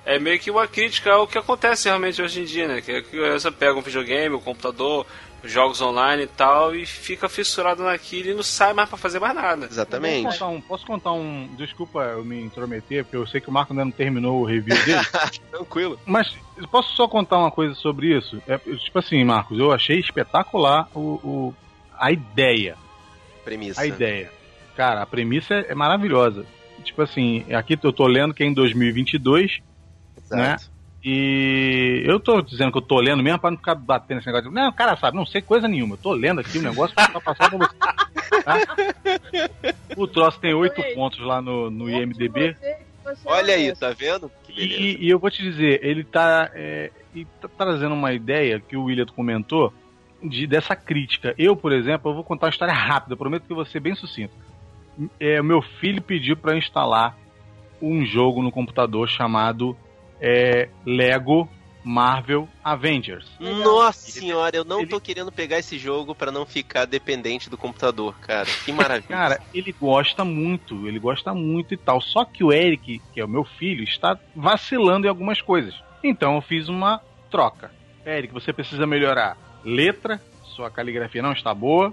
[0.04, 2.80] É meio que uma crítica ao que acontece realmente hoje em dia, né?
[2.80, 5.06] Que a criança pega um videogame, um computador,
[5.44, 9.34] jogos online e tal, e fica fissurado naquilo e não sai mais pra fazer mais
[9.36, 9.66] nada.
[9.66, 10.24] Exatamente.
[10.24, 11.48] Posso contar, um, posso contar um.
[11.56, 14.76] Desculpa eu me intrometer, porque eu sei que o Marco ainda não terminou o review
[14.84, 15.06] dele.
[15.52, 16.00] Tranquilo.
[16.04, 16.34] Mas
[16.72, 18.42] posso só contar uma coisa sobre isso?
[18.48, 21.54] É, tipo assim, Marcos, eu achei espetacular o, o-
[21.96, 22.76] a ideia.
[23.44, 23.80] Premissa.
[23.80, 24.30] A ideia.
[24.76, 26.46] Cara, a premissa é maravilhosa.
[26.82, 29.60] Tipo assim, aqui eu tô lendo que é em 2022,
[30.30, 30.54] né?
[30.54, 30.72] Exato.
[31.04, 34.50] E eu tô dizendo que eu tô lendo mesmo pra não ficar batendo esse negócio.
[34.52, 35.94] Não, cara, sabe, não sei coisa nenhuma.
[35.94, 37.76] Eu tô lendo aqui o negócio pra passar pra você.
[38.44, 38.58] Tá?
[39.96, 40.94] O troço tem oito Oi.
[40.94, 42.56] pontos lá no, no IMDB.
[43.24, 44.30] Olha aí, é tá vendo?
[44.44, 44.80] Que beleza.
[44.80, 48.76] E, e eu vou te dizer, ele tá, é, e tá trazendo uma ideia que
[48.76, 49.74] o William comentou
[50.22, 51.34] de, dessa crítica.
[51.36, 54.34] Eu, por exemplo, eu vou contar uma história rápida, prometo que ser bem sucinto.
[55.18, 57.16] É, o meu filho pediu para instalar
[57.80, 59.76] um jogo no computador chamado
[60.20, 61.48] é, Lego
[61.84, 63.28] Marvel Avengers.
[63.40, 67.58] Nossa senhora, eu não ele- tô querendo pegar esse jogo pra não ficar dependente do
[67.58, 68.46] computador, cara.
[68.64, 69.08] Que maravilha.
[69.08, 72.00] Cara, ele gosta muito, ele gosta muito e tal.
[72.00, 75.74] Só que o Eric, que é o meu filho, está vacilando em algumas coisas.
[76.04, 77.72] Então eu fiz uma troca.
[78.06, 80.20] Eric, você precisa melhorar letra,
[80.54, 81.92] sua caligrafia não está boa.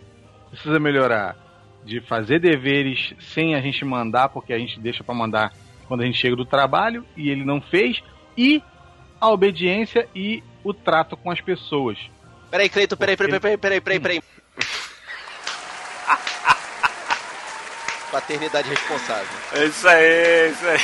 [0.50, 1.36] Precisa melhorar
[1.84, 5.54] de fazer deveres sem a gente mandar, porque a gente deixa pra mandar
[5.88, 8.02] quando a gente chega do trabalho e ele não fez.
[8.38, 8.62] E
[9.20, 11.98] a obediência e o trato com as pessoas.
[12.50, 14.22] Peraí, Cleiton, peraí, peraí, peraí, peraí, peraí, peraí.
[18.12, 19.28] Paternidade responsável.
[19.54, 20.78] É isso aí, é isso aí.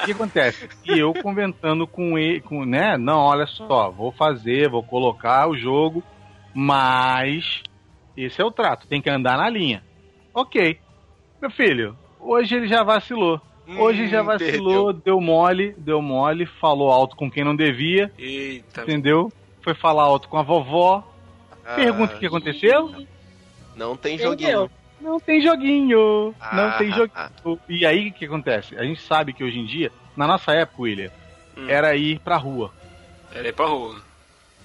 [0.00, 0.70] O que acontece?
[0.84, 2.96] E eu conversando com ele, com, né?
[2.96, 6.02] Não, olha só, vou fazer, vou colocar o jogo,
[6.54, 7.62] mas
[8.16, 9.82] esse é o trato, tem que andar na linha.
[10.34, 10.78] Ok.
[11.40, 13.40] Meu filho, hoje ele já vacilou.
[13.76, 18.10] Hoje ele já Hum, vacilou, deu mole, deu mole, falou alto com quem não devia,
[18.18, 18.82] Eita.
[18.82, 19.32] entendeu?
[19.62, 21.04] Foi falar alto com a vovó.
[21.76, 22.90] Pergunta o que Ah, aconteceu.
[23.76, 24.62] Não tem Entendeu?
[24.62, 24.70] joguinho.
[25.00, 26.34] Não tem joguinho.
[26.52, 27.60] não Ah, tem ah, joguinho.
[27.68, 28.76] E aí o que acontece?
[28.76, 31.10] A gente sabe que hoje em dia, na nossa época, William,
[31.56, 31.68] Hum.
[31.68, 32.72] era ir pra rua,
[33.34, 34.00] Era ir pra rua.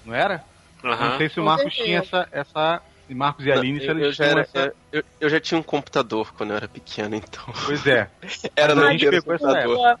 [0.04, 0.42] não era?
[0.82, 1.16] Não Aham.
[1.18, 2.28] sei se o Marcos tinha essa.
[2.30, 4.74] essa e Marcos e Não, Aline, se eu, eu eles já era- essa.
[4.92, 7.44] eu, eu já tinha um computador quando eu era pequeno, então.
[7.64, 8.08] Pois é.
[8.56, 9.98] Era no gente primeiro pegou essa computador.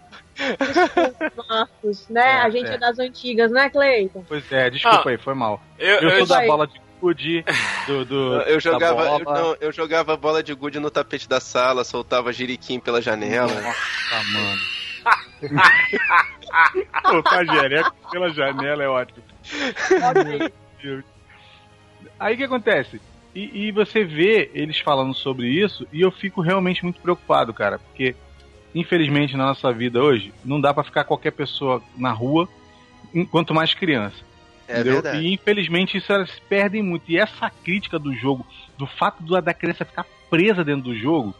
[0.58, 2.20] Desculpa, Marcos, né?
[2.24, 2.74] É, a gente é.
[2.74, 2.78] é.
[2.78, 4.24] das antigas, né, Cleiton?
[4.26, 5.60] Pois é, desculpa Ah, aí, foi mal.
[5.78, 7.44] Eu, Eu, eu, sou da bola de gude,
[7.86, 8.04] do.
[8.04, 9.40] do Eu jogava, da eu, bola.
[9.40, 13.52] não, eu jogava bola de gude no tapete da sala, soltava jiriquim pela janela.
[13.52, 14.60] Nossa, mano.
[17.10, 19.22] Soltar jereco pela janela é ótimo.
[22.18, 23.00] Aí o que acontece?
[23.34, 27.78] E, e você vê eles falando sobre isso e eu fico realmente muito preocupado, cara,
[27.78, 28.14] porque
[28.74, 32.48] infelizmente na nossa vida hoje não dá pra ficar qualquer pessoa na rua,
[33.30, 34.16] quanto mais criança.
[34.66, 34.94] É entendeu?
[34.94, 35.18] verdade.
[35.24, 37.04] E infelizmente isso elas perdem muito.
[37.08, 38.46] E essa crítica do jogo,
[38.78, 41.34] do fato da criança ficar presa dentro do jogo,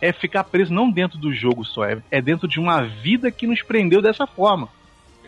[0.00, 3.46] é ficar preso não dentro do jogo só, é, é dentro de uma vida que
[3.46, 4.68] nos prendeu dessa forma.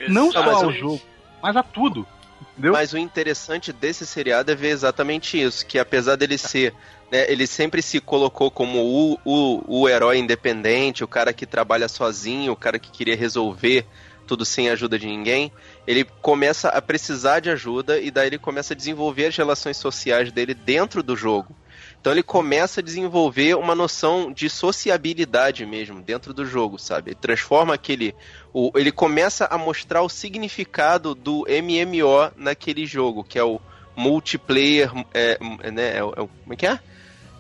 [0.09, 1.03] Não só ao eu- jogo,
[1.43, 2.07] mas a tudo.
[2.53, 2.73] Entendeu?
[2.73, 6.75] Mas o interessante desse seriado é ver exatamente isso, que apesar dele ser,
[7.11, 11.89] né, ele sempre se colocou como o, o, o herói independente, o cara que trabalha
[11.89, 13.87] sozinho, o cara que queria resolver
[14.25, 15.53] tudo sem ajuda de ninguém,
[15.87, 20.33] ele começa a precisar de ajuda e daí ele começa a desenvolver as relações sociais
[20.33, 21.55] dele dentro do jogo.
[22.01, 27.11] Então ele começa a desenvolver uma noção de sociabilidade mesmo dentro do jogo, sabe?
[27.13, 28.15] Ele transforma aquele.
[28.53, 33.59] O, ele começa a mostrar o significado do MMO naquele jogo, que é o
[33.97, 34.91] multiplayer.
[35.15, 35.39] É,
[35.73, 36.79] né, é, é como é que é?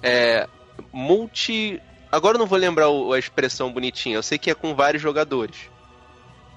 [0.02, 0.48] É.
[0.92, 1.80] Multi.
[2.10, 5.02] Agora eu não vou lembrar o- a expressão bonitinha, eu sei que é com vários
[5.02, 5.56] jogadores.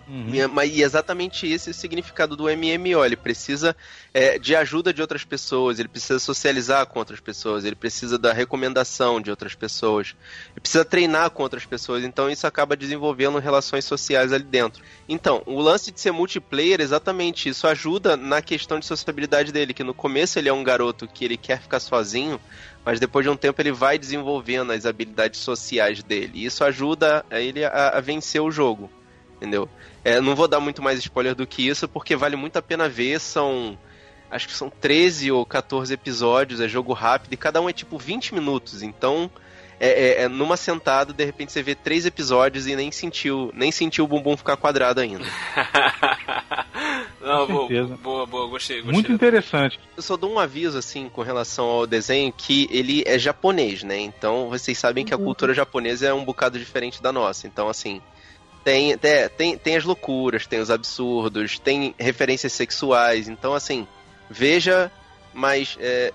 [0.08, 0.30] Uhum.
[0.34, 3.04] E é- e exatamente esse é o significado do MMO.
[3.04, 3.76] Ele precisa
[4.13, 8.34] é, de ajuda de outras pessoas, ele precisa socializar com outras pessoas, ele precisa da
[8.34, 10.15] recomendação de outras pessoas,
[10.52, 12.04] ele precisa treinar com outras pessoas.
[12.04, 14.82] Então isso acaba desenvolvendo relações sociais ali dentro.
[15.10, 19.84] Então, o lance de ser multiplayer, exatamente isso ajuda na questão de sociabilidade dele, que
[19.84, 22.39] no começo ele é um garoto que ele quer ficar sozinho,
[22.84, 26.32] mas depois de um tempo ele vai desenvolvendo as habilidades sociais dele.
[26.36, 28.89] E isso ajuda ele a, a vencer o jogo.
[29.38, 29.69] Entendeu?
[30.04, 32.89] É, não vou dar muito mais spoiler do que isso, porque vale muito a pena
[32.89, 33.19] ver.
[33.19, 33.78] São.
[34.30, 37.97] Acho que são 13 ou 14 episódios, é jogo rápido, e cada um é tipo
[37.97, 38.84] 20 minutos.
[38.84, 39.32] Então,
[39.80, 43.71] é, é- é numa sentada, de repente você vê três episódios e nem sentiu, nem
[43.71, 45.23] sentiu o bumbum ficar quadrado ainda.
[47.21, 47.97] Não, Com boa, certeza.
[47.97, 48.93] boa, boa, gostei, gostei.
[48.93, 49.80] Muito interessante.
[49.95, 54.00] Eu só dou um aviso, assim, com relação ao desenho, que ele é japonês, né?
[54.00, 55.23] Então, vocês sabem que a Uhum.
[55.26, 57.47] cultura japonesa é um bocado diferente da nossa.
[57.47, 58.02] Então, assim,
[58.67, 63.30] tem, tem, tem, tem as loucuras, tem os absurdos, tem referências sexuais.
[63.30, 63.88] Então, assim,
[64.30, 64.91] veja,
[65.34, 66.12] mas é,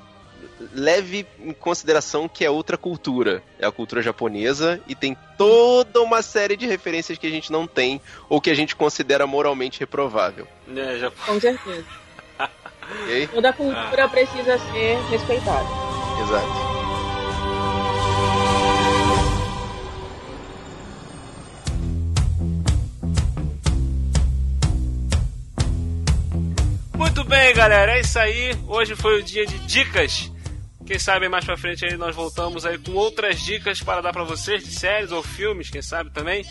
[0.71, 3.43] leve em consideração que é outra cultura.
[3.59, 7.67] É a cultura japonesa e tem toda uma série de referências que a gente não
[7.67, 10.47] tem ou que a gente considera moralmente reprovável.
[10.77, 11.11] É, já...
[11.11, 11.87] Com certeza.
[12.39, 13.29] Ok?
[13.29, 15.67] Toda cultura precisa ser respeitada.
[16.21, 16.82] Exato.
[27.33, 28.55] Bem, galera, é isso aí.
[28.69, 30.31] Hoje foi o dia de dicas.
[30.85, 34.23] Quem sabe mais pra frente aí nós voltamos aí com outras dicas para dar pra
[34.23, 36.45] vocês de séries ou filmes, quem sabe também.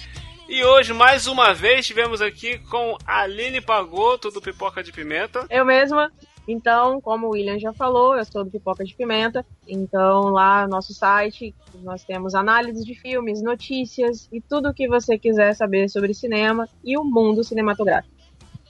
[0.49, 5.45] E hoje, mais uma vez, estivemos aqui com a Aline Pagoto do Pipoca de Pimenta.
[5.51, 6.11] Eu mesma.
[6.47, 9.45] Então, como o William já falou, eu sou do Pipoca de Pimenta.
[9.67, 14.87] Então, lá no nosso site, nós temos análises de filmes, notícias e tudo o que
[14.87, 18.20] você quiser saber sobre cinema e o mundo cinematográfico.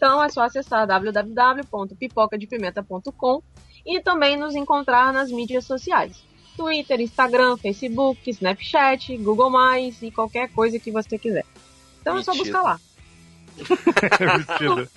[0.01, 3.43] Então, é só acessar www.pipocadepimenta.com
[3.85, 6.23] e também nos encontrar nas mídias sociais.
[6.57, 9.51] Twitter, Instagram, Facebook, Snapchat, Google+,
[10.01, 11.45] e qualquer coisa que você quiser.
[12.01, 12.51] Então é só Mentira.
[12.51, 12.79] buscar lá.
[14.59, 14.89] Mentira.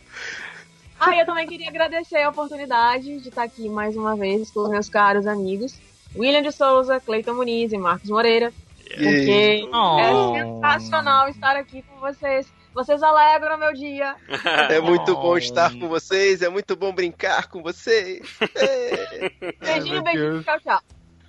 [0.98, 4.70] Ah, eu também queria agradecer a oportunidade de estar aqui mais uma vez com os
[4.70, 5.78] meus caros amigos
[6.16, 8.50] William de Souza, Cleiton Muniz e Marcos Moreira.
[8.88, 9.98] Porque Oh.
[9.98, 10.10] é
[10.42, 12.50] sensacional estar aqui com vocês.
[12.76, 14.14] Vocês alegram meu dia.
[14.70, 15.38] É muito bom Oh.
[15.38, 18.20] estar com vocês, é muito bom brincar com vocês.
[18.54, 19.30] É.
[19.64, 20.80] Beijinho, beijinho, tchau, tchau.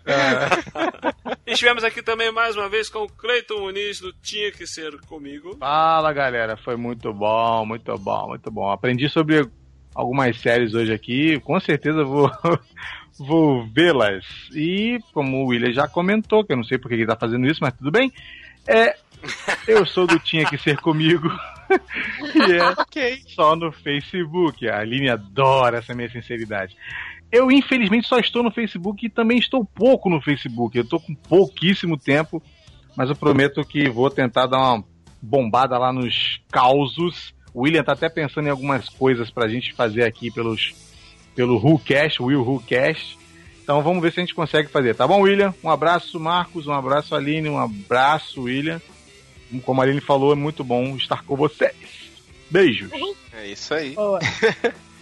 [0.06, 1.48] É.
[1.50, 5.56] Estivemos aqui também mais uma vez com o Cleiton Muniz do Tinha Que Ser Comigo.
[5.58, 8.70] Fala galera, foi muito bom, muito bom, muito bom.
[8.70, 9.50] Aprendi sobre
[9.96, 12.30] algumas séries hoje aqui, com certeza vou,
[13.18, 14.26] vou vê-las.
[14.54, 17.60] E como o William já comentou, que eu não sei porque ele tá fazendo isso,
[17.62, 18.12] mas tudo bem.
[18.68, 18.98] É,
[19.68, 21.30] eu sou do Tinha Que Ser Comigo.
[22.36, 24.68] e é só no Facebook.
[24.68, 26.76] A Aline adora essa minha sinceridade.
[27.32, 30.78] Eu, infelizmente, só estou no Facebook e também estou pouco no Facebook.
[30.78, 32.42] Eu estou com pouquíssimo tempo,
[32.96, 34.84] mas eu prometo que vou tentar dar uma
[35.22, 37.34] bombada lá nos causos.
[37.54, 40.74] O William tá até pensando em algumas coisas pra gente fazer aqui pelos,
[41.36, 43.18] pelo WhoCast, Will WhoCast.
[43.62, 45.54] Então vamos ver se a gente consegue fazer, tá bom, William?
[45.62, 48.82] Um abraço, Marcos, um abraço, Aline, um abraço, William.
[49.64, 51.76] Como a Aline falou, é muito bom estar com vocês.
[52.50, 52.92] Beijos.
[53.34, 53.96] É isso aí.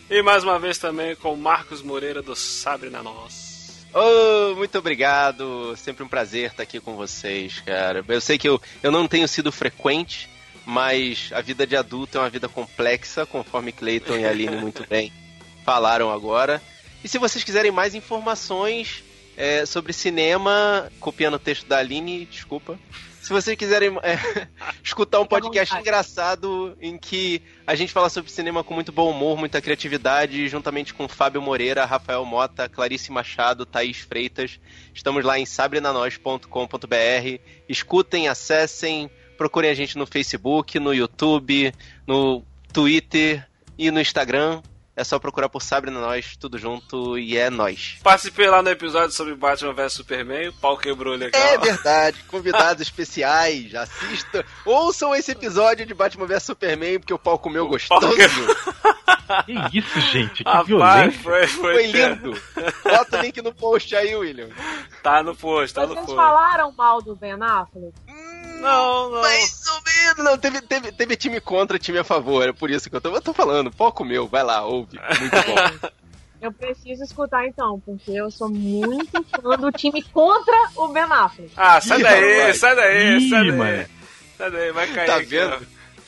[0.07, 3.87] E mais uma vez também com o Marcos Moreira do Sabre na Nós.
[3.91, 5.75] Oh, muito obrigado.
[5.77, 8.05] Sempre um prazer estar aqui com vocês, cara.
[8.07, 10.29] Eu sei que eu, eu não tenho sido frequente,
[10.63, 14.85] mas a vida de adulto é uma vida complexa, conforme Clayton e a Aline muito
[14.87, 15.11] bem
[15.65, 16.61] falaram agora.
[17.03, 19.03] E se vocês quiserem mais informações
[19.35, 22.79] é, sobre cinema, copiando o texto da Aline, desculpa.
[23.25, 24.19] Se vocês quiserem é,
[24.83, 29.35] escutar um podcast engraçado em que a gente fala sobre cinema com muito bom humor,
[29.35, 34.59] muita criatividade, juntamente com Fábio Moreira, Rafael Mota, Clarice Machado, Thaís Freitas.
[34.93, 37.41] Estamos lá em sabrenanois.com.br.
[37.67, 41.73] Escutem, acessem, procurem a gente no Facebook, no YouTube,
[42.05, 43.43] no Twitter
[43.75, 44.61] e no Instagram.
[44.95, 47.97] É só procurar por Sabrina Nós, tudo junto e é nós.
[48.01, 51.41] Participei lá no episódio sobre Batman vs Superman, o pau quebrou legal.
[51.41, 54.43] É verdade, convidados especiais, assistam.
[54.65, 58.07] Ouçam esse episódio de Batman vs Superman, porque o pau comeu gostoso.
[59.45, 60.43] Que isso, gente?
[60.43, 61.19] Que Rapaz, violência.
[61.23, 62.41] foi, foi, Foi lindo.
[62.83, 64.49] Bota o link no post aí, William.
[65.01, 66.15] Tá no post, tá no Vocês post.
[66.15, 67.91] falaram mal do Ben Affleck?
[68.65, 69.21] Não, não.
[69.21, 70.23] Mais ou menos.
[70.25, 72.47] Não, teve, teve, teve time contra, time a favor.
[72.49, 73.71] É por isso que eu tô, eu tô falando.
[73.71, 74.99] Pau comeu, vai lá, ouve.
[75.19, 75.89] Muito bom.
[76.41, 81.49] Eu preciso escutar então, porque eu sou muito fã do time contra o Ben Affleck.
[81.57, 83.51] Ah, sai daí, sai daí, Ih, sai daí.
[83.51, 83.85] mano.
[84.37, 85.07] Sai daí, vai cair.
[85.07, 85.53] Tá aqui, vendo?
[85.55, 85.59] ó.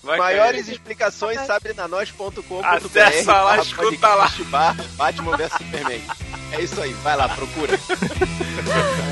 [0.06, 0.74] Vai Maiores cair.
[0.76, 2.66] explicações, sabrenanois.com.br.
[2.66, 4.32] Acessa lá, escuta lá.
[4.96, 6.02] Batman vs Superman.
[6.52, 7.80] É isso aí, vai lá, procura.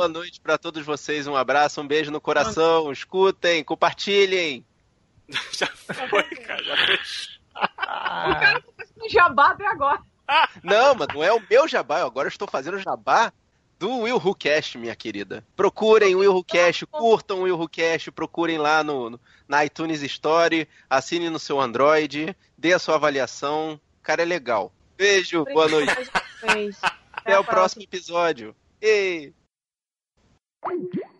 [0.00, 4.64] Boa noite pra todos vocês, um abraço, um beijo no coração, escutem, compartilhem.
[5.52, 7.38] Já foi, cara, já fez.
[7.54, 7.60] O
[8.40, 10.00] cara tá fazendo jabá até agora.
[10.64, 13.30] Não, mas não é o meu jabá, eu agora estou fazendo o jabá
[13.78, 15.44] do Will Who Cast, minha querida.
[15.54, 19.62] Procurem o Will Who Cast, curtam o Will Who Cast, procurem lá no, no- na
[19.66, 23.78] iTunes Store, assine no seu Android, dê a sua avaliação.
[24.02, 24.72] Cara, é legal.
[24.96, 25.92] Beijo, boa noite.
[27.12, 28.56] Até, o próximo episódio.
[28.80, 29.34] Ei!
[30.66, 31.19] Thank you.